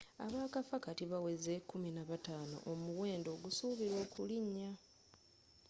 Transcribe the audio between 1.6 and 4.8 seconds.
15 omuwendo ogusuubilwa okulinnya